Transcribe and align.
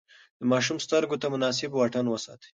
د 0.39 0.41
ماشوم 0.51 0.77
سترګو 0.85 1.15
ته 1.21 1.27
مناسب 1.33 1.71
واټن 1.73 2.05
وساتئ. 2.09 2.49